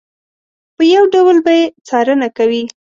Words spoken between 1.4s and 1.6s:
به